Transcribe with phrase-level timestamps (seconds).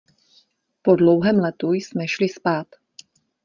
[0.83, 2.67] Po dlouhém letu jsme šli spát.